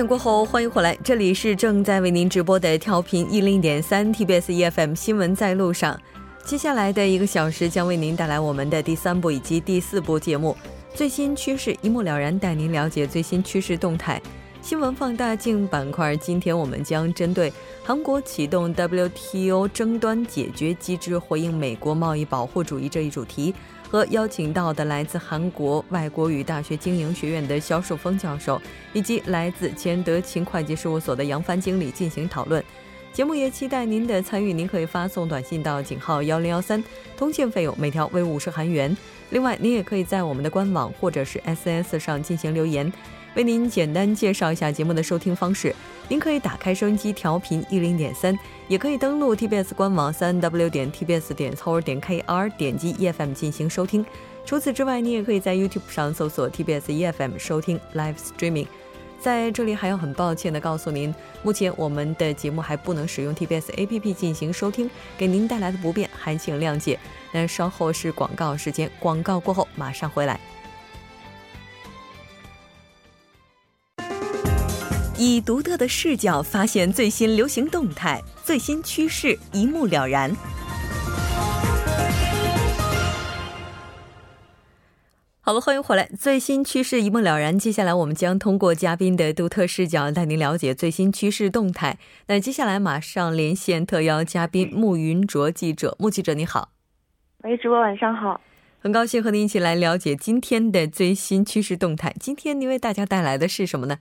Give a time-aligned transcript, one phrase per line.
[0.00, 6.00] 点过后，欢迎回来，这里是正在为您直播的调频一零点三 TBS EFM 新闻在路上。
[6.42, 10.56] 接下来的一个小时将为您带来我们的第三部以及第四部节目，
[10.94, 14.18] 最新趋势一目了然，带您了解最新趋势动态。
[14.62, 17.52] 新闻放大镜板块，今天我们将针对
[17.84, 23.54] 韩国启动 WTO 争端解决机制，回应美国贸易保护主义这一主题。
[23.90, 28.60] 和邀请到的来自韩国外国语大学经营学院的肖树峰教授，
[28.92, 32.64] 以及来自前德勤会计事务所的杨帆经理进行讨论。
[33.12, 36.82] 节目也期待您的参与，您可以发送短信到井号幺零幺三，
[37.16, 38.96] 通信费用每条为五十韩元。
[39.30, 42.92] 另外，您也可以在我们的官网或者是 SNS 上进行留言。
[43.34, 45.74] 为您简单介绍一下节目的收听方式。
[46.08, 48.36] 您可以打开收音机调频一零点三，
[48.66, 54.04] 也可以登录 TBS 官网三 w 点 tbs 点 c o 点 kr，点击 EFM 进行收听。
[54.44, 58.66] 除此之外，你也可以在 YouTube 上搜索 TBS EFM 收听 Live Streaming。
[59.20, 66.98] 在这里还要很抱歉的告诉您，目前我们的节目还不能使用 TBS APP 进行收听，给您带来的不便还请谅解。
[67.30, 70.40] 那稍后是广告时间，广告过后马上回来。
[75.22, 80.34] 以独特的视角发现最新流行动态、最新趋势，一目了然。
[85.42, 87.58] 好了，欢迎回来，最新趋势一目了然。
[87.58, 91.98] 接下来，我们将通过嘉宾的独特视角，带您了解最新趋势动态。
[92.28, 96.70] 那接下来马上连线特邀嘉宾穆云卓记者，穆记者你好。
[97.42, 98.40] 喂，主播晚上好，
[98.78, 102.14] 很高兴和您一起来了解今天的最新趋势动态。
[102.18, 103.98] 今天您为大家带来的是什么呢？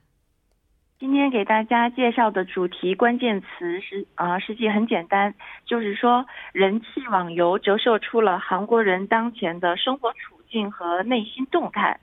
[1.00, 5.34] 今天给大家介绍的主题关键词是啊，实际很简单，
[5.66, 11.98] 就是说人气网游折射出了韩国人当前的生活处境和内心动态。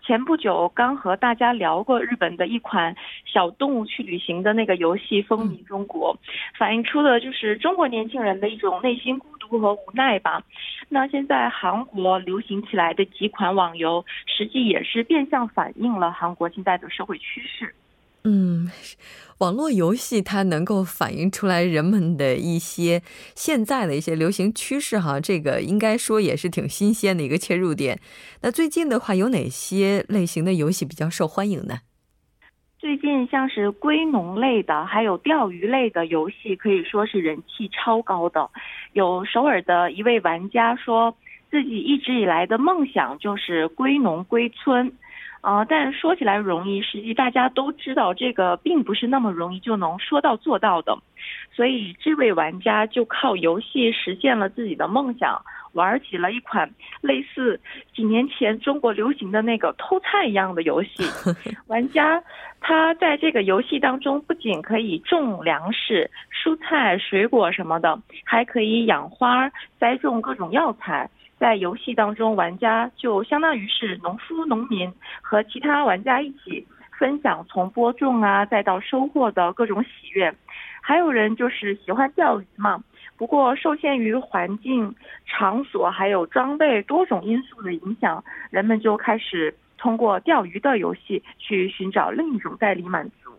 [0.00, 2.96] 前不久刚和大家聊过日本的一款
[3.26, 6.16] 小动物去旅行的那个游戏风靡中国，
[6.58, 10.42] 反映出的就是中国年轻人的一种内心孤独和无奈吧。
[10.88, 17.74] 那现在韩国流行起来的几款网游，实际也是变相反映了韩国现在的社会趋势。
[18.30, 18.70] 嗯，
[19.38, 23.00] 网络游戏它能够反映出来人们的一些
[23.34, 27.98] 现在的一些流行趋势哈，这个应该说也是挺新鲜的一个切入点。
[28.42, 31.78] 那最近的话，有哪些类型的游戏比较受欢迎呢？
[32.78, 38.50] 最近像是归农类的，还有钓鱼类的游戏，可以说是人气超高的。
[38.92, 41.16] 有首尔的一位玩家说
[41.50, 44.92] 自己一直以来的梦想就是归农归村。
[45.40, 50.98] 啊，但说起来容易，实际大家都知道，这个并不是那么容易就能说到做到的。
[51.52, 55.40] 所以这位玩家就靠游戏实现了自己的梦想，
[55.72, 57.60] 玩起了一款类似
[57.94, 61.04] 几年前中国流行的那个偷菜一样的游戏。
[61.66, 62.22] 玩家
[62.60, 71.08] 他在这个游戏当中不仅可以种粮食、蔬菜、水果什么的，还可以养花、栽种各种药材。
[71.38, 76.66] 在游戏当中，玩家就相当于是农夫、农民，和其他玩家一起
[76.98, 80.34] 分享从播种啊，再到收获的各种喜悦。
[80.80, 82.82] 还有人就是喜欢钓鱼嘛，
[83.16, 84.94] 不过受限于环境、
[85.26, 93.30] 场所还有装备多种因素的影响，人们就开始通过钓鱼的游戏去寻找另一种代理满足。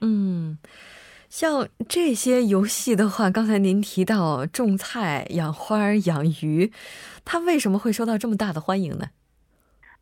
[0.00, 0.56] 嗯。
[1.28, 6.72] 像这些游戏的话，刚才您提到种菜、养花、养鱼，
[7.24, 9.06] 它为什么会受到这么大的欢迎呢？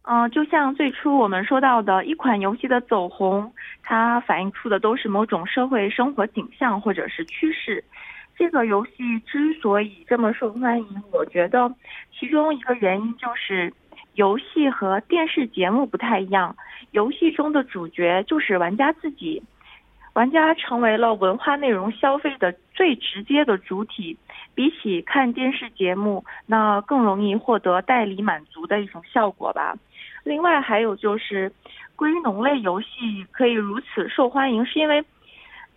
[0.02, 7.82] 嗯，就像最初我们说到的一款游戏的走红，它反映出的都是某种社会生活景象或者是趋势。
[8.38, 8.92] 这个游戏
[9.26, 11.74] 之所以这么受欢迎，我觉得
[12.16, 13.74] 其中一个原因就是
[14.14, 16.54] 游戏和电视节目不太一样，
[16.92, 19.42] 游戏中的主角就是玩家自己。
[20.16, 24.16] 玩家成为了文化内容消费的最直接的主体，
[24.54, 29.76] 比起看电视节目，那更容易获得代理满足的一种效果吧。
[30.24, 31.52] 另外还有就是，
[31.96, 35.04] 归农类游戏可以如此受欢迎，是因为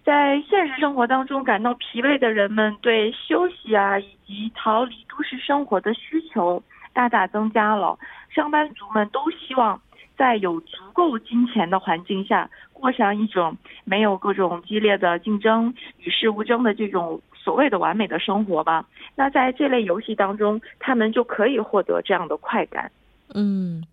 [0.06, 6.64] 在现实生活当中感到疲惫的人们对休息啊以及逃离都市生活的需求
[6.94, 8.00] 大大增加了，
[8.30, 9.82] 上班族们都希望
[10.16, 12.50] 在有足够金钱的环境下。
[12.80, 18.86] 过上一种没有各种激烈的竞争、与世无争的这种所谓的完美的生活吧。
[19.16, 22.92] 那在这类游戏当中，他们就可以获得这样的快感。
[23.36, 23.84] 嗯，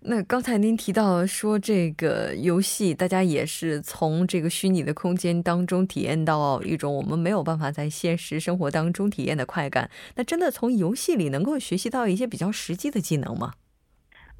[0.00, 9.88] 那刚才您提到说这个游戏，大家也是从这个虚拟的空间当中体验到一种我们没有办法在现实生活当中体验的快感。
[10.16, 13.52] 那真的从游戏里能够学习到一些比较实际的技能吗？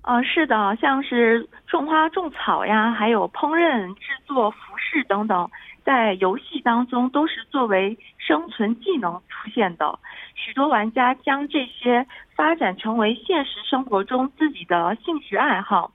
[0.02, 5.48] 呃，是的，像是种花、种草呀，还有烹饪、制作服饰等等，
[5.84, 9.98] 在游戏当中都是作为生存技能出现的。
[10.34, 12.04] 许多玩家将这些
[12.34, 15.92] 发展成为现实生活中自己的兴趣爱好。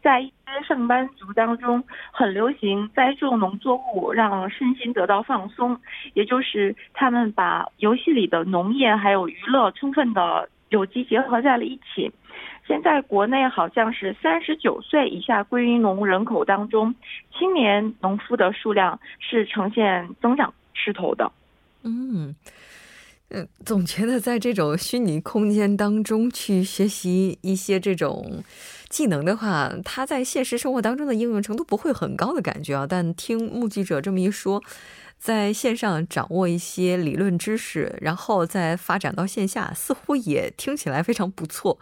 [0.00, 1.82] 在一些上班族当中，
[2.12, 5.76] 很流行栽种农作物，让身心得到放松。
[6.14, 12.10] 也就是他们把游戏里的农业还有娱乐充分的有机结合在了一起。
[12.66, 16.94] 现在国内好像是三十九岁以下归农人口当中，
[17.36, 21.32] 青年农夫的数量是呈现增长势头的。
[21.82, 22.34] 嗯。
[23.30, 28.42] 嗯，总觉得在这种虚拟空间当中去学习一些这种
[28.88, 32.86] 技能的话，它在现实生活当中的应用程度不会很高的感觉啊。
[32.88, 34.62] 但听目击者这么一说，
[35.18, 41.78] 在线上掌握一些理论知识，然后再发展到线下，似乎也听起来非常不错。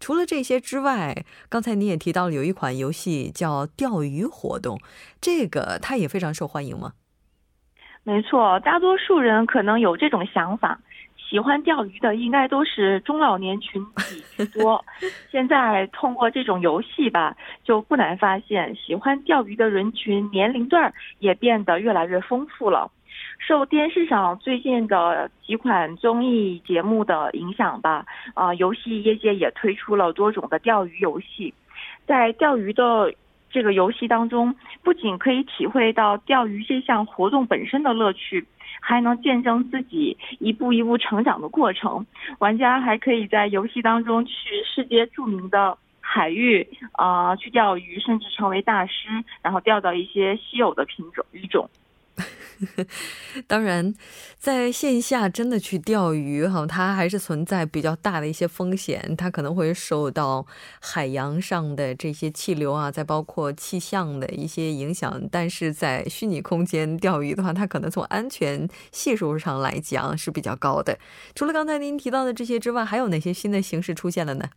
[0.00, 4.80] 除了这些之外，刚才你也提到了有一款游戏叫钓鱼活动，
[5.20, 6.94] 这个它也非常受欢迎吗？
[8.02, 10.80] 没错，大多数人可能有这种想法。
[11.30, 14.84] 喜欢钓鱼的应该都是中老年群体居多。
[15.30, 22.90] 现在通过这种游戏吧，就不难发现，喜欢钓鱼的人群年龄段也变得越来越丰富了。
[23.38, 28.04] 受电视上最近的几款综艺节目的影响吧，
[28.34, 31.54] 啊，游戏业界也推出了多种的钓鱼游戏。
[32.06, 33.14] 在钓鱼的
[33.50, 38.46] 这个游戏当中，不仅可以体会到钓鱼这项活动本身的乐趣。
[38.82, 42.06] 还能见证自己一步一步成长的过程，
[42.38, 44.32] 玩家还可以在游戏当中去
[44.64, 51.68] 世界著名的海域啊去钓鱼，甚至成为大师，然后钓到一些稀有的品种鱼种。
[53.46, 53.94] 当然，
[54.36, 60.46] 在线下真的去钓鱼哈，它还是存在比较大的一些风险，它可能会受到
[60.80, 65.20] 海洋上的这些气流啊，再包括气象的一些影响。
[65.32, 70.98] 但是在虚拟空间钓鱼的话，它可能从安全系数上来讲是比较高的。
[71.34, 74.50] 除了刚才您提到的这些之外，还有哪些新的形式出现了呢？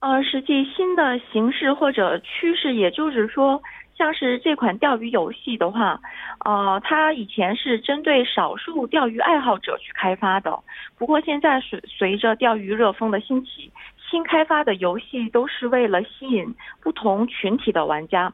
[0.00, 3.62] 呃，实际新的形式或者趋势，也就是说。
[3.96, 6.00] 像是这款钓鱼游戏的话，
[6.44, 10.58] 呃，它以前是针对少数钓鱼爱好者去开发的。
[10.98, 13.70] 不过现在随随着钓鱼热风的兴起，
[14.10, 18.32] 新开发的游戏都是为了吸引不同群体的玩家。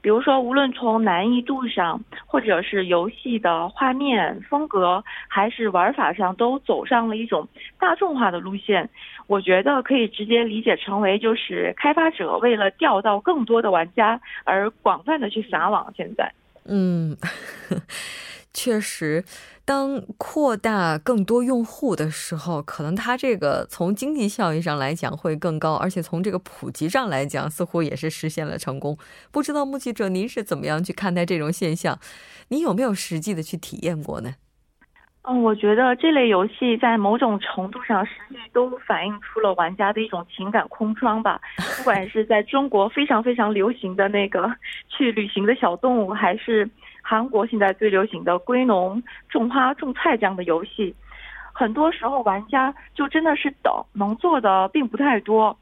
[0.00, 7.46] 比如说，无论从难易度上，或者是游戏的画面风格，还是玩法上，都走上了一种
[7.78, 8.88] 大众化的路线。
[9.26, 15.92] 我觉得可以直接理解成为，就是开发者为了钓到更多的玩家而广泛的去撒网。
[15.96, 16.32] 现在，
[16.68, 17.16] 嗯。
[18.54, 19.24] 确实，
[19.64, 28.98] 当扩大更多用户的时候，可能它这个从经济效益上来讲会更高，而且从这个普及上来讲，似乎也是实现了成功。
[29.30, 32.00] 不知道目击者您是怎么样去看待这种现象？
[32.48, 34.34] 您有没有实际的去体验过呢？
[35.22, 41.40] 嗯，我觉得这类游戏在某种程度上，实际都反映出了玩家的一种情感空窗吧。
[41.76, 44.50] 不管是在中国非常非常流行的那个
[44.88, 46.68] 去旅行的小动物，还是。
[47.00, 50.94] 韩国现在最流行的归农、种花、种菜这样的游戏，
[51.54, 55.56] 很多时候玩家就真的是等，能做的并不太多，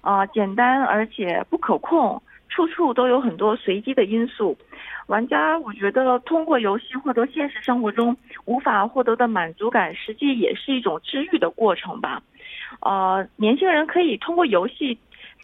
[0.00, 4.56] 啊，简单而且不可控，处处都有很多随机的因素。
[5.06, 12.22] 玩家我觉得通过游戏获得现实生活中无法获得的满足感，实际也是一种治愈的过程吧。
[12.80, 14.96] 呃，年轻人可以通过游戏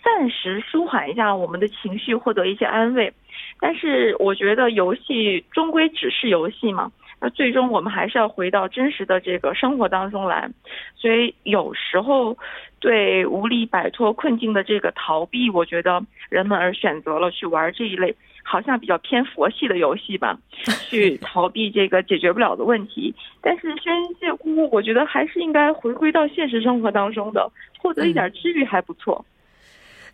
[0.02, 3.12] 暂时舒缓一下我们的情绪，获得一些安慰。
[3.58, 10.48] 但是我觉得游戏终归只是游戏嘛，那最终我们还是要回到真实的这个生活当中来。
[10.94, 12.36] 所以有时候
[12.80, 20.38] 对无力摆脱困境的这个逃避，我觉得人们而选择了去玩这一类好像比较偏佛系的游戏吧，
[20.88, 23.14] 去 逃避这个解决不了的问题。
[23.40, 29.24] 但是宣泄物，我觉得还是应该回归到现实生活当中的，获得一点治愈还不错。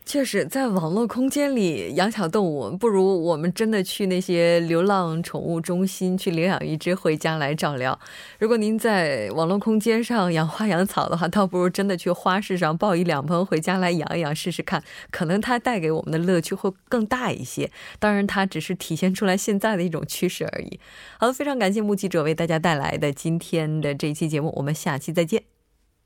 [0.07, 7.99] 确实，在网络空间里养小动物，不如我们真的去那些流浪宠物中心去领养一只回家来照料。
[8.39, 17.71] 如果您在网络空间上养花养草的话，倒不如真的去花市上抱一两盆回家来养一养试试看，可能它带给我们的乐趣会更大一些。
[17.99, 20.79] 当然，它只是体现出来现在的一种趋势而已。
[21.19, 25.43] 好的，非常感谢目击者为大家带来的今天的这一期节目，我们下期再见。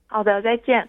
[0.07, 0.89] 好的，再见。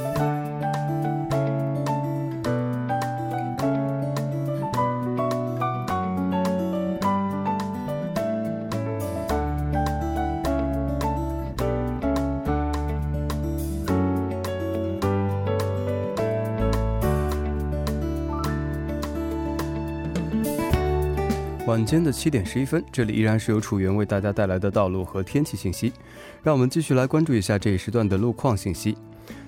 [21.67, 25.93] 晚间的七点十一分，这里依然是由楚源为大家带来的道路和天气信息。
[26.41, 28.97] 让我们继续来关注一下这一时段的路况信息。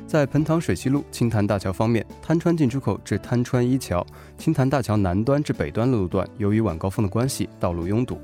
[0.06, 4.06] 在彭塘水西路青潭大桥方面，滩川进出口至滩川一桥、
[4.38, 8.20] 青潭大桥南端至北端路段，由于晚高峰的关系，道路拥堵。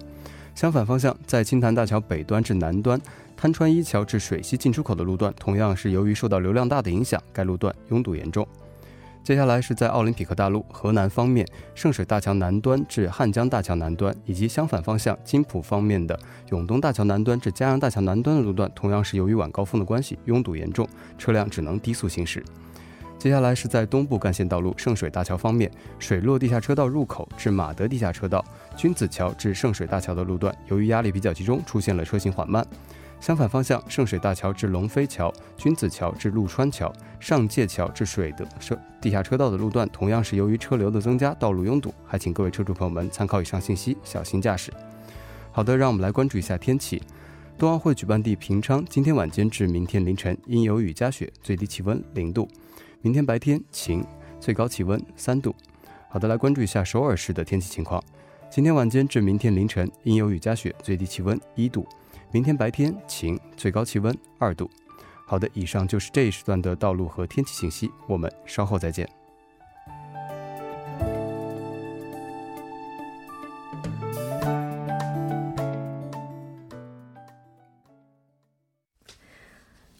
[0.53, 3.01] 相反方向，在青潭大桥北端至南端、
[3.35, 8.47] 滩川一桥至水西进出口的路段，同样是由于受到流量大的影响，该路段拥堵严重。
[9.23, 22.43] 接下来是在奥林匹克大陆河南方面，圣水大桥南端至汉江大桥南端，以及相反方向金浦方面的永东大桥南端至嘉阳大桥南端的路段，同样是由于晚高峰的关系，拥堵严重，车辆只能低速行驶。
[23.19, 28.43] 接下来是在东部干线道路圣水大桥方面，水落地下车道入口至马德地下车道、
[28.75, 32.65] 君子桥至圣水大桥的路段，由于压力比较集中，出现了车行缓慢。
[33.19, 44.71] 相反方向，圣水大桥至龙飞桥、君子桥至陆川桥、上界桥至水的车地下车道的路段，同样是由于车流的增加，道路拥堵，还请各位车主朋友们参考以上信息，小心驾驶。
[45.51, 47.01] 好的，让我们来关注一下天气。
[47.57, 52.47] 冬奥会举办地平昌，今天晚间至明天凌晨阴有雨夹雪，最低气温零度；
[53.01, 54.01] 明天白天晴，
[54.39, 55.53] 最高气温三度。
[56.09, 58.01] 好的，来关注一下首尔市的天气情况。
[58.49, 61.85] 今天晚间至明天凌晨阴有雨夹雪，最低气温一度。
[62.31, 64.69] 明天白天晴，最高气温二度。
[65.25, 69.18] 好的，以上就是这一时段的道路和天气信息，我们稍后再见。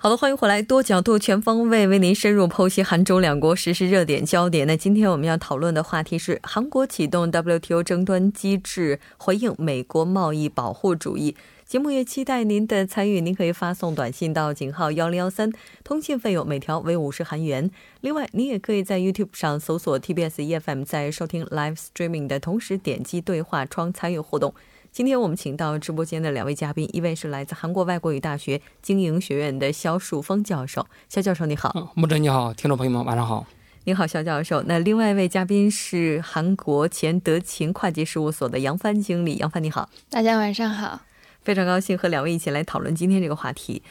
[0.10, 4.66] 好的，欢迎回来，多角度、全方位为您深入剖析韩中两国实时热点焦点。
[4.66, 11.36] 那今天我们要讨论的话题是：韩国启动 WTO 争端机制，回应美国贸易保护主义。
[11.63, 15.51] 节目也期待您的参与，您可以发送短信到井号幺零幺三，
[15.84, 17.70] 通信费用每条为五十韩元。
[18.01, 24.56] 另外，您也可以在 YouTube 上搜索 TBS EFM，在收听 Live Streaming 的同时点击对话窗参与互动。
[25.00, 31.94] 今天我们请到直播间的两位嘉宾，一位是来自韩国外国语大学经营学院的肖树峰教授，肖教授你好。
[31.96, 33.46] 木真你好，听众朋友们晚上好。
[33.86, 34.62] 你好，肖教授。
[34.63, 39.89] 那另外一位嘉宾是韩国前德勤会计事务所的杨帆经理，杨帆你好。
[40.10, 41.00] 大家晚上好。
[41.44, 43.82] 非常高兴和两位一起来讨论今天这个话题。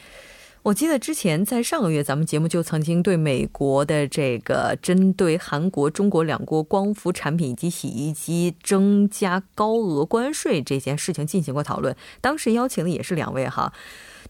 [0.63, 11.95] 我记得之前在上个月，咱们节目就曾经对美国的这个针对韩国、中国两国光伏产品以及洗衣机增加高额关税这件事情进行过讨论。
[12.19, 13.71] 当时邀请的也是两位哈。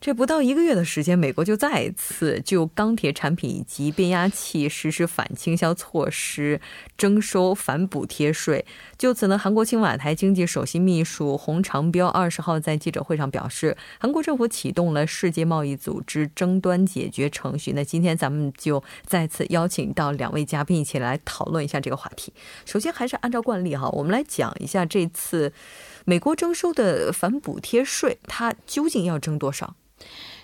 [0.02, 6.62] 这不到一个月的时间，美国就再一次就钢铁产品以及变压器实施反倾销措施，
[6.98, 8.66] 征收反补贴税。
[8.98, 17.74] 就此呢，韩国青瓦台经济首席秘书洪长标二十号在记者会上表示，韩国政府启动了世界贸易组织争端解决程序。
[17.74, 22.32] 那今天咱们就再次邀请到两位嘉宾一起来讨论一下这个话题。
[22.66, 25.52] 首先还是按照惯例哈，我们来讲一下这次
[26.06, 29.76] 美国征收的反补贴税，它究竟要征多少？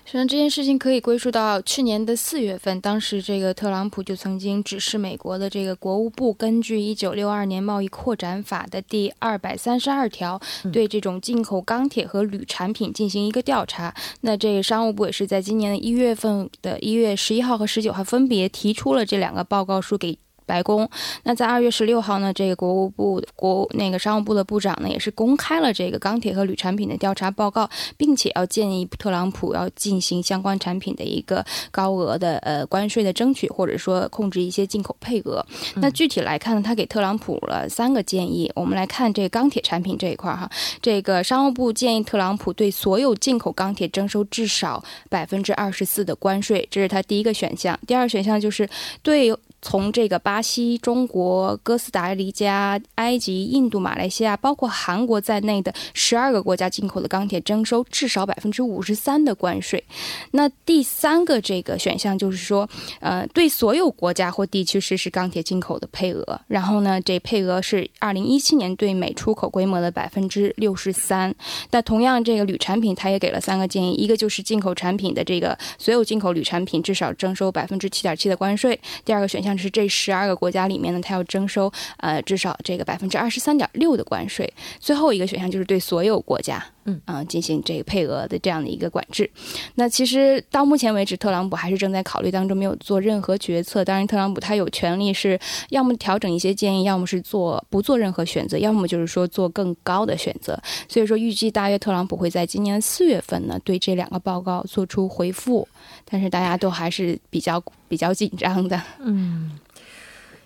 [0.07, 10.39] 实际上这件事情可以归属到去年的四月份，当时这个特朗普就曾经指示美国的这个国务部，根据一九六二年贸易扩展法的第二百三十二条，
[10.71, 13.91] 对这种进口钢铁和铝产品进行一个调查。
[14.21, 20.19] 那这个商务部也是在今年的一月份的一月十一号和十九号分别提出了这两个报告书给。
[20.45, 20.89] 白宫，
[21.23, 35.45] 那在二月十六号呢，这个国务部国那个商务部的部长呢，也是公开了这个钢铁和铝产品的调查报告，并且要建议特朗普要进行相关产品的一个高额的呃关税的争取，或者说控制一些进口配额。
[35.75, 38.51] 那具体来看呢，他给特朗普了三个建议。
[38.55, 40.49] 我们来看这个钢铁产品这一块哈，
[40.81, 47.77] 这个商务部建议特朗普对所有进口钢铁征收至少百分之二十四的关税，这是他第一个选项。
[47.87, 48.69] 第二个选项就是
[49.01, 49.35] 对。
[49.65, 59.83] 从这个巴西、中国、哥斯达黎加、埃及、印度、马来西亚，包括韩国在内的十二个国家进口的钢铁征收至少百分之五十三的关税。
[60.29, 62.69] 那第三个这个选项就是说，
[62.99, 66.39] 呃，对所有国家或地区实施钢铁进口的配额。
[66.45, 71.33] 然后呢，这配额是二零一七年对美出口规模的百分之六十三。
[71.71, 78.79] 但同样，这个铝产品它也给了三个建议，一个就是进口产品的这个所有进口铝产品至少征收百分之七点七的关税。
[79.03, 79.54] 第二个选项。
[79.57, 84.51] 是这十二个国家里面呢，它要征收呃至少这个百分之二十三点六的关税。
[84.79, 89.29] 最后一个选项就是对所有国家，嗯啊进行这个配额的这样的一个管制。
[89.75, 93.83] 那其实到目前为止，特朗普还是正在考虑当中，没有做任何决策。
[93.83, 95.39] 当然，特朗普他有权利是
[95.69, 100.59] 要么调整一些建议，要么是做不做任何选择，要么就是说做更高的选择。
[100.87, 105.67] 所以说，预计大约特朗普会在今年四月份呢对这两个报告做出回复。
[106.07, 109.51] 但是大家都还是比较比较紧张的，嗯。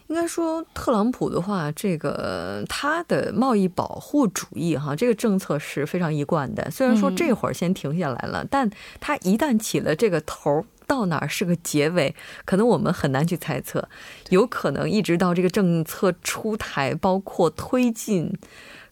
[0.09, 6.69] 应该说，特朗普的话，这个他的贸易保护主义哈，这个政策是非常一贯的。
[6.71, 8.67] 虽然说这会儿先停下来了，但
[8.99, 13.87] 他一旦起了这个头，到哪儿是个结尾，可能我们很难去猜测。
[14.29, 18.33] 有可能一直到这个政策出台，包括推进，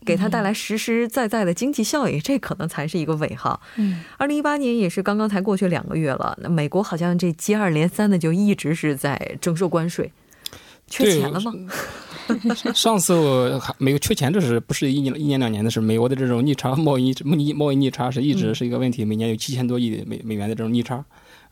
[0.06, 3.60] 给他带来实实在在的经济效益，这可能才是一个尾号。
[3.78, 10.14] 嗯，二零一八年也是刚刚才过去两个月了，那美国好像这接二连三的就一直是在征收关税。
[10.88, 11.54] 缺钱了吗？
[12.76, 15.80] 上次我还没有缺钱，这是不是一年一年两年的事？
[15.80, 21.04] 美国的这种逆差贸易贸易贸易逆差是一直是一个问题，每年有七千多亿美美元的这种逆差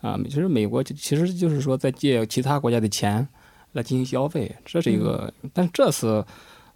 [0.01, 0.19] 啊。
[0.25, 3.25] 其实美国其实就是说在借其他国家的钱
[3.71, 5.33] 来进行消费，这是一个。
[5.53, 6.25] 但这次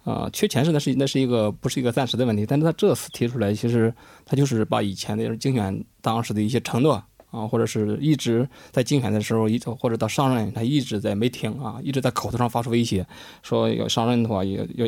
[0.04, 3.92] 啊，缺钱是那是那是一个不是一个暂时的问题，但是他这次提出来，其实
[4.24, 7.02] 他就是把以前的竞选当时的一些承诺。
[7.30, 13.06] 啊，或者是一直在竞选的时候，一或者到上任，他一直在没停啊，一直在口头上发出威胁，
[13.42, 14.86] 说要上任的话，要要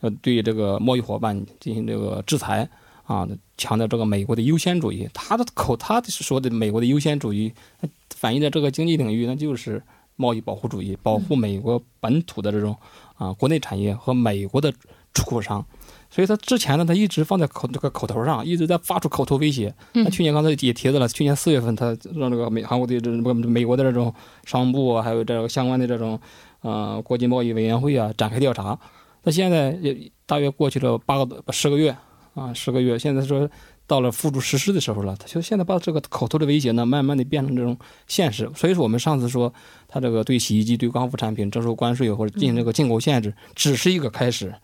[0.00, 2.68] 要对这个贸易伙伴进行这个制裁
[3.04, 5.08] 啊，强调这个美国的优先主义。
[5.14, 7.52] 他的口，他说的美国的优先主义，
[8.10, 9.82] 反映在这个经济领域，那就是
[10.16, 12.76] 贸易保护主义，保护美国本土的这种
[13.16, 14.72] 啊国内产业和美国的
[15.18, 15.64] 出口商。
[16.10, 19.74] 所以他之前呢，他一直放在口这个口头上，一直在发出口头威胁。
[19.92, 24.12] 那去年刚才也提到了，去年四月份他让这个美韩国的这不美国的这种
[24.46, 26.18] 商务部啊，还有这个相关的这种
[26.62, 28.78] 呃国际贸易委员会啊展开调查。
[29.24, 31.94] 那现在也大约过去了八个十个月
[32.34, 33.46] 啊，十个月，现在说
[33.86, 35.14] 到了付诸实施的时候了。
[35.16, 38.50] 他就现在把这个口头的威胁呢，慢慢的变成这种现实。
[38.56, 39.52] 所以说我们上次说
[39.86, 44.54] 他这个对洗衣机、对光伏产品征收关税或者进行这个进口限制，只是一个开始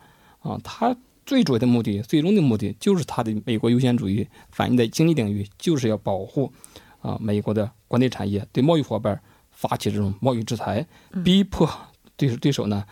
[0.45, 0.95] 啊，他。
[1.25, 6.53] 最主要的目的，最终的目的就是他的美国优先主义反映在经济领域，就是要保护
[7.01, 10.85] 啊美国的国内产业，对贸易伙伴发起这种贸易制裁，
[11.23, 11.67] 逼迫
[12.15, 12.85] 对手对手呢，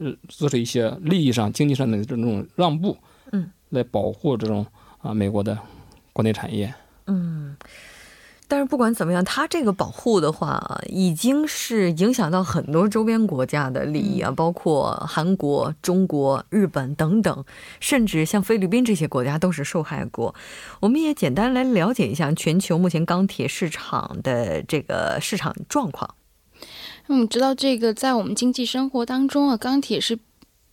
[0.00, 2.96] 呃做出一些利益上、经济上的这种让步，
[3.32, 4.66] 嗯，来保护这种
[5.02, 5.58] 啊美国的
[6.14, 6.72] 国内产业，
[7.06, 7.54] 嗯。
[8.50, 17.44] 但是不管怎么样，它这个保护的话，已经是影响到很多周边国家的利益啊，包括韩国、中国、日本等等，
[17.78, 20.34] 甚至像菲律宾这些国家都是受害国。
[20.80, 26.14] 我们也简单来了解一下全球目前钢铁市场的这个市场状况。
[27.06, 30.18] 那我们知道，这个在我们经济生活当中啊，钢铁是。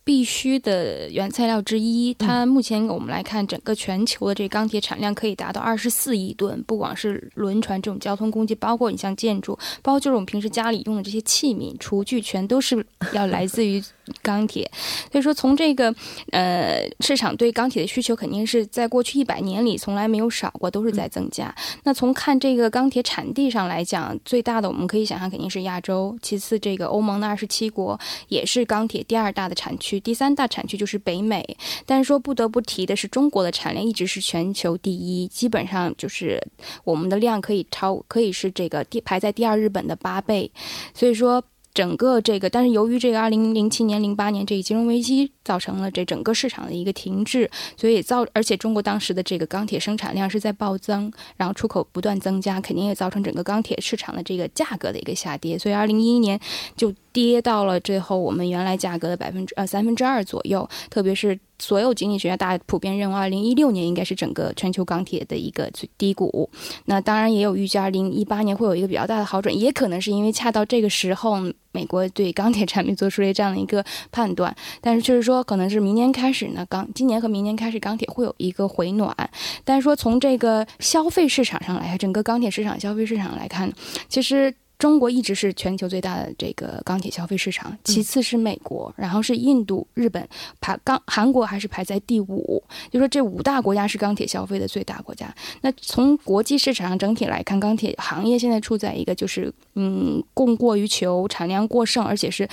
[0.06, 6.62] 必须的原材料之一，它目前我们来看，整个全球的这钢铁产量可以达到二十四亿吨。
[6.62, 13.82] 不光是轮船这种交通工具，包括你像建筑，包括就是我们平时家里用的这些器皿、厨具，全都是要来自于。
[14.22, 14.70] 钢铁，
[15.10, 15.92] 所以说从这个
[16.30, 21.52] 呃市场对钢铁的需求肯定是在过去一百年里从来没有少过，都是在增加。
[21.82, 31.56] 那从看这个钢铁产地上来讲，最大的我们可以想象肯定是亚洲，其次这个欧盟的二十七国也是钢铁第二大的产区，第三大产区就是北美。
[31.84, 36.42] 但是说不得不提的是，中国的产量一直是全球第一，基本上就是
[36.84, 40.50] 我们的量可以超，可以是这个第排在第二日本的八倍。
[40.94, 41.42] 所以说。
[41.76, 56.40] 整个这个，但是由于这个二零零七年、零八年这个金融危机，造成了这整个市场的一个停滞，所以造，而且中国当时的这个钢铁生产量是在暴增，然后出口不断增加，肯定也造成整个钢铁市场的这个价格的一个下跌，所以二零一一年
[56.78, 61.38] 就跌到了最后我们原来价格的百分之呃三分之二左右，特别是。
[61.58, 66.50] 所有经济学家大家普遍认为，二零一六年应该是整个全球钢铁的一个最低谷。
[66.84, 71.38] 那当然也有预计，二零一八年会有一个比较大的好转，也可能是因为恰到这个时候，
[71.72, 74.54] 美国对钢铁产品做出了这样的一个判断。
[74.82, 79.16] 但是就是说，可能是明年开始呢，钢今年和明年开始钢铁会有一个回暖。
[79.64, 83.72] 但是说从这个消费市场上来看，整个钢铁市场消费市场来看，
[84.10, 84.54] 其实。
[84.78, 90.28] 中国一直是全球最大的这个钢铁消费市场，其次是美国，然后是印度、日本，
[90.60, 92.62] 排钢韩国还是排在第五。
[92.90, 95.34] 就说这五大国家是钢铁消费的最大国家。
[95.62, 102.46] 那从国际市场上整体来看，钢铁行业现在处在一个就是嗯供过于求、产量过剩，而且是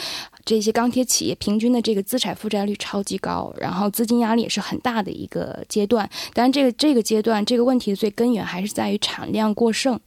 [0.45, 6.09] 这些钢铁企业平均的这个资产负债率超级高，然后资金压力也是很大的一个阶段。
[6.33, 9.99] 当然，这个这个阶段这个问题的最根源还是在于产量过剩。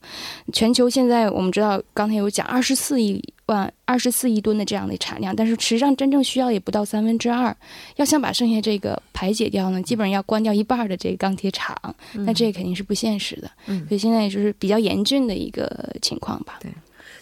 [0.51, 2.06] 全球现在我们知道钢。
[2.07, 7.53] 刚才有讲二十四亿万、二十四亿吨的这样的产量，但是实际上真正需要也不到三分之二。
[7.97, 11.75] 要想把剩下这个排解掉呢，基本上要关掉一半的这个钢铁厂，
[12.13, 13.51] 那这肯定是不现实的。
[13.65, 16.59] 所以现在也就是比较严峻的一个情况吧。
[16.61, 16.71] 对，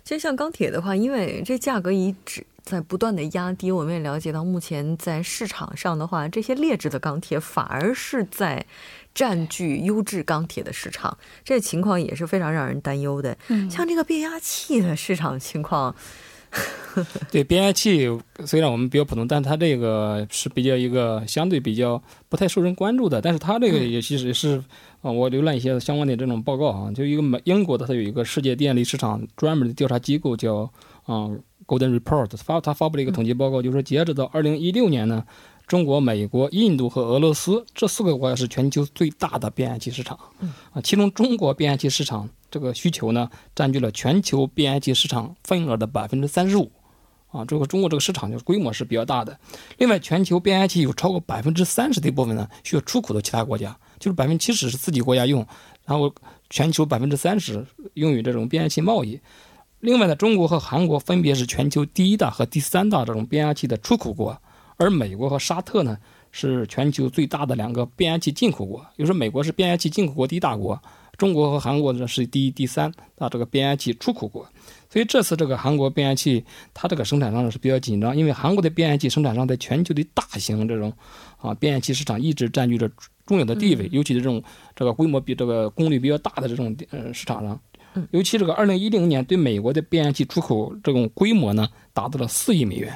[0.03, 8.65] 其实像钢铁的话，因为这价格一直在不断的压低，我们也了解到，目前在市场上的话，这些劣质的钢铁反而是在。
[9.15, 13.37] 占据优质钢铁的市场，这情况也是非常让人担忧的。
[13.47, 15.95] 嗯，像这个变压器的市场情况，
[17.31, 18.09] 对变压器，
[18.45, 23.21] 虽然我们比较普通，但它这个是比较一个相对比较不太受人关注的。
[23.21, 24.61] 但是它这个也其实是
[25.01, 30.69] 啊，我浏览一些相关的这种报告啊，就一个美英国的，它有一个世界电力市场专门的调查机构叫
[31.05, 31.31] 啊
[31.67, 35.25] Golden Report 发他发布了一个统计报告，就是说截止到二零一六年呢，
[35.67, 40.17] 中国、美国、印度和俄罗斯这四个国家是全球最大的变压器市场
[40.73, 46.71] 啊，其中中国变压器市场这个需求呢，占据了全球变压器市场份额的百分之三十五。
[47.31, 49.37] 啊，这个中国这个市场就是规模是比较大的。
[49.77, 55.45] 另外，全球变压器有超过百分之三十的一部分呢，需要出口到其他国家，就是百分之七十是自己国家用，
[55.83, 56.13] 然后
[56.49, 59.19] 全球百分之三十用于这种变压器贸易。
[59.79, 64.35] 另外呢，中国和韩国分别是全球第一大和第三大这种变压器的出口国，
[64.77, 65.97] 而美国和沙特呢
[66.31, 68.79] 是全球最大的两个变压器进口国。
[68.95, 70.81] 比如说，美国是变压器进口国第一大国，
[71.17, 74.47] 中国和韩国呢是第一、第三大这个变压器出口国。
[74.89, 80.91] 所以这次这个韩国变压器，它这个生产商是比较紧张，因为韩国的变压器生产商在全球的大型这种
[81.37, 82.89] 啊变压器市场一直占据着
[83.25, 84.41] 重要的地位，尤其是这种
[84.75, 87.59] 这个规模比这个功率比较大的这种呃市场上，
[88.11, 92.93] 尤其这个二零一零年对美国的变压器出口这种规模呢达到了四亿美元，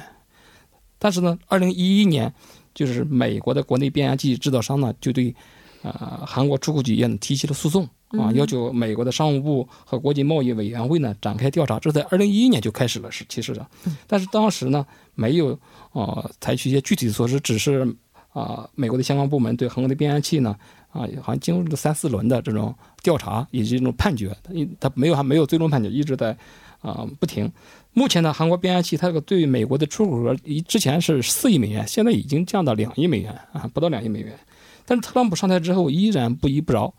[0.98, 2.32] 但是呢，二零一一年
[2.74, 5.34] 就是美国的国内变压器制造商呢就对
[5.82, 7.88] 呃韩国出口企业呢提起了诉讼。
[8.18, 13.64] 啊，要求美国的商务部和国际贸易委员会呢展开调查，这在二零一一年就开始了，是其实的，
[14.08, 14.84] 但是当时呢
[15.14, 15.56] 没有
[15.92, 17.86] 呃采取一些具体的措施，只是
[18.32, 20.56] 啊美国的相关部门对韩国的变压器呢
[20.92, 26.36] 啊好像经历了三四轮的这种调查以及这种判决，他他没有还没有最终判决，一直在
[26.80, 27.50] 啊不停。
[27.92, 30.34] 目前呢，韩国变压器它这个对美国的出口额
[30.68, 34.38] 之前是四亿美元，现在已经降到两亿美元啊，不到两亿美元。
[34.86, 36.92] 但是特朗普上台之后依然不依不饶。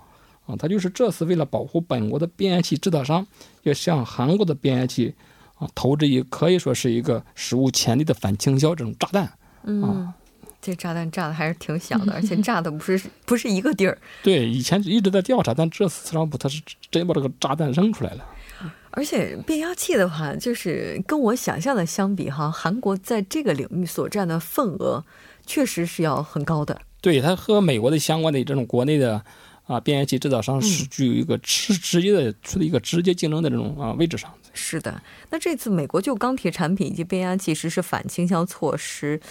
[0.48, 3.26] 啊，他就是这次为了保护本国的变压器制造商，
[3.62, 5.14] 要向韩国的变压器
[5.56, 9.32] 啊投掷一可以说是一个史无前例的反倾销这种炸弹。
[9.64, 10.12] 嗯，
[10.62, 13.98] 这炸弹炸的还是挺响的，而且 炸的不是不是一个地儿。
[14.22, 18.26] 对，以前一直在调查，但这次特朗普他是真把这个炸弹扔出来了。
[18.92, 25.04] 而且变压器的话，就是跟我想象的相比哈，韩国在这个领域所占的份额
[25.46, 26.80] 确实是要很高的。
[27.02, 29.22] 对，它和美国的相关的这种国内的。
[29.68, 34.30] 啊，变压器制造商是具有一个直直接的处在一个直接竞争的这种啊位置上。
[34.54, 39.22] 是的，那这次美国就钢铁产品以及变压器实施反倾销措施，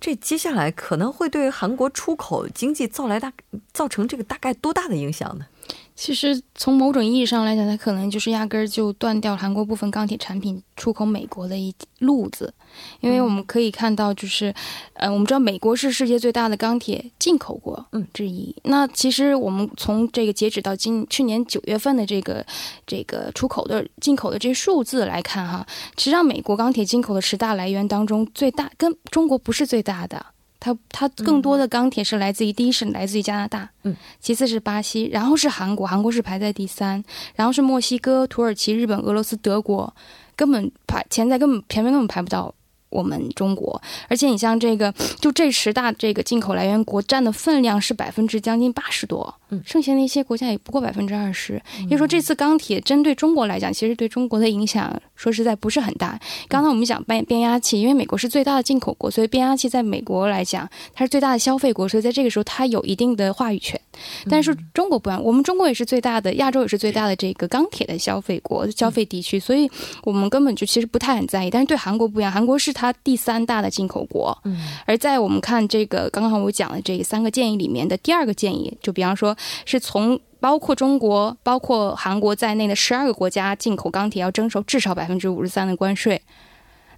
[0.00, 3.32] 这接下来可能会对韩国出口经济造来大
[3.72, 5.46] 造成这个大概多大的影响呢？
[5.94, 12.52] 其实从某种意义上来讲，它可能就是压根儿就断掉韩国部分钢铁产品出口美国的一路子，
[13.00, 14.54] 因为我们可以看到，就是，
[14.92, 18.54] 呃，我们知道美国是世界最大的钢铁进口国之一。
[18.64, 22.44] 那其实我们从这个截止到今去年九月份的这个
[22.86, 30.26] 这个出口的进口的这些数字来看，哈，实际上美国钢铁进口的十大来源当中，最大跟中国不是最大的。
[30.58, 37.02] 它它更多的钢铁是来自于第一是来自于加拿大，嗯，其次是巴西，然后是韩国，韩国是排在第三，
[37.34, 39.94] 然后是墨西哥、土耳其、日本、俄罗斯、德国，
[40.34, 42.54] 根本排前在根本前面根本排不到。
[42.88, 44.90] 我们中国，而且你像这个，
[45.20, 51.60] 就这十大这个进口来源国占的分量是百分之将近八十多，嗯，剩下的一些国家也不过百分之二十。
[51.82, 56.18] 也就是说，这次钢铁针对中国来讲，其实对中国的影响，说实在不是很大。
[56.48, 63.80] 刚才我们讲变变压器，因为美国是最大的进口国，所以变压器在美国来讲，它是最大的消费国，所以在这个时候它有一定的话语权。
[64.28, 69.70] 但是中国不一样，我们中国也是最大的，亚洲也是最大的这个钢铁的消费国、消费地区，所以
[70.02, 71.50] 我们根本就其实不太很在意。
[71.50, 74.36] 但是对韩国不一样，韩国是它第三大的进口国。
[74.44, 74.56] 嗯，
[74.86, 86.22] 而在我们看这个刚刚我讲的这三个建议里面的第二个建议，就比方说是从包括中国、包括韩国在内的十二个国家进口钢铁要征收至少百分之五十三的关税。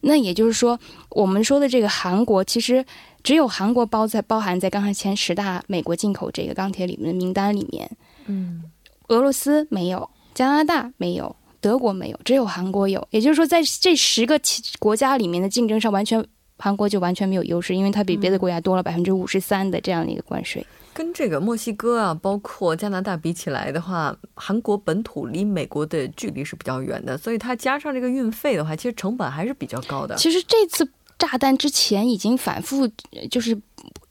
[0.02, 0.78] 那也就是说，
[1.10, 2.84] 我们说的这个韩国其实。
[3.24, 7.90] 只有韩国包在包含在刚才前十大美国进口这个钢铁里面的名单里面，
[8.26, 8.62] 嗯，
[9.08, 13.06] 俄罗斯没有，加拿大没有，德国没有，只有韩国有。
[13.10, 14.40] 也就是说，在这十个
[14.78, 16.24] 国家里面的竞争上，完全
[16.58, 20.64] 韩国就完全没有优势，因为它比别的国家多了百分之五十三的这样的一个关税。
[20.98, 30.16] 跟这个墨西哥啊，包括加拿大比起来的话，韩国本土离美国的距离是比较远的，所以它加上这个运费的话，其实成本还是比较高的。
[30.16, 30.88] 其实这次。
[31.18, 32.88] 炸弹之前已经反复
[33.28, 33.60] 就是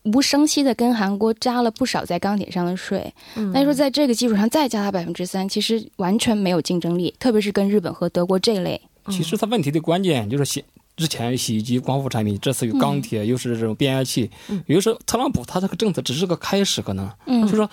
[0.04, 3.14] 无声息的跟韩国加了不少在钢铁上的税，
[3.54, 8.82] 那说在这个基础上再加它百分之三，其实完全没有竞争力，特别是跟日本和德国这类。
[9.10, 10.62] 其实它问题的关键就是洗
[10.98, 14.30] 之前洗衣机、光伏产品，这次有钢铁，又是这种变压器。
[14.66, 17.10] 有的时候特朗普他这个政策只是个开始，可能
[17.44, 17.70] 就是说，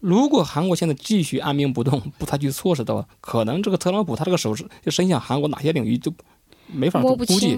[0.00, 6.12] 如果韩国现在继续按兵不动，不采取措施的话，可能这个特朗普他这个手势就伸向韩国哪些领域就。
[6.68, 7.54] 没法估计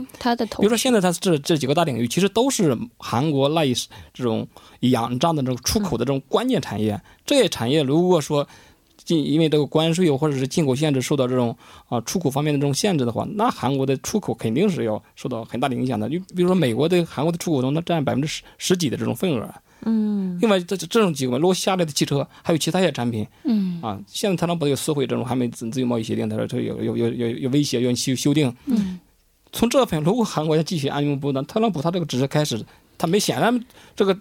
[0.59, 3.73] 比如说现在他这这几个大领域，其实都是韩国赖以
[4.13, 4.47] 这种
[4.81, 7.01] 仰仗的这种出口的这种关键产业。
[7.25, 8.47] 这些产业如果说
[9.09, 11.57] 进因为这个关税或者是进口限制受到这种
[11.89, 16.07] 啊出口方面的这种限制的话，那韩国的出口肯定是要受到很大的影响的。
[16.11, 19.49] 就比如说美国对韩国的出口中，它占百分之十十几的这种份额。
[19.83, 28.55] 嗯，另外这这种几个，如果下来的汽车还有其他一些产品嗯啊，现在特朗普又撕毁这种韩美自自由贸易协定，他说他有有有有有威胁要修修订。
[28.67, 29.01] 嗯
[29.51, 32.63] 从这份，如果韩国要继续按兵不动，特朗普他这个只是开始，
[32.99, 33.65] 他没显然
[33.97, 34.15] 这个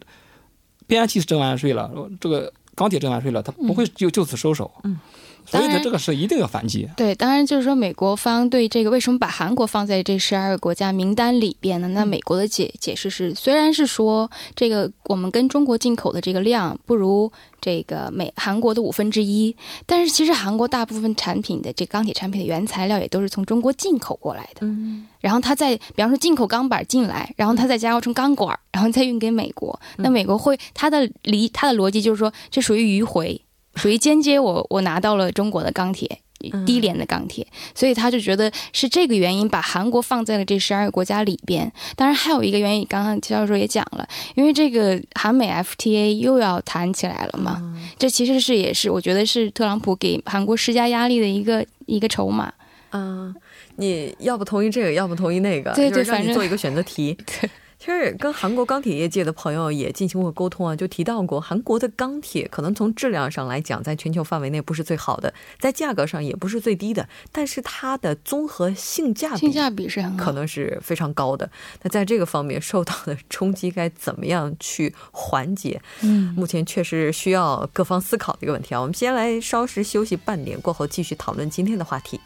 [0.88, 4.72] 边气是征完税了，这个钢铁征完税了，他不会就就此收手。
[4.84, 5.00] 嗯，
[5.48, 6.88] 所以当然他这个是一定要反击。
[6.96, 11.88] 对，当然就是说，美国方对这个为什么把韩国放在这十二个国家名单里边呢？
[11.88, 17.32] 那美国的解解释是，虽然是说这个我们跟中国进口的这个量不如
[17.62, 19.56] 这个美韩国的五分之一，
[19.86, 24.60] 但是其实韩国大部分产品的这钢铁产品的原材料也都是从中国进口过来的。
[24.62, 29.78] 嗯然后它再，比方说进口钢板进来，然后它再加工成钢管，然后再运给美国。
[29.98, 33.42] 那美国会它的理它的逻辑就是说，这属于迂回，
[33.78, 36.20] 属于间接我我拿到了中国的钢铁。
[36.68, 41.70] 低廉的钢铁，所以他就觉得是这个原因把韩国放在了这十二个国家里边。
[41.96, 47.60] 当然还有一个原因，刚刚教授也讲了，因为这个韩美 FTA 又要谈起来了嘛，
[47.98, 52.54] 这其实是也是我觉得是特朗普给韩国施加压力的一个一个筹码。
[52.92, 53.34] 嗯，
[53.78, 57.18] 你要不同意这个，要不同意那个，对对就是让反正你做一个选择题。
[57.26, 57.50] 对。
[57.80, 71.50] 其实跟韩国钢铁业界的朋友也进行过沟通啊，就提到过韩国的钢铁可能从质量上来讲，在全球范围内不是最好的，在价格上也不是最低的，但是它的综合性价比性价比是很，可能是非常高的。
[71.84, 75.80] 那在这个方面受到的冲击该怎么样去缓解？
[76.02, 78.82] 嗯，目前确实需要各方思考的一个问题啊。
[78.82, 82.20] 我们先来稍事休息半点，过后继续讨论今天的话题。